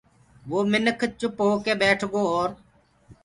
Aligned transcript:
وو 0.49 0.59
مِنک 0.71 1.01
چُپ 1.19 1.35
هوڪي 1.47 1.73
ٻيٺگو 1.79 2.21
اورَ 2.31 2.49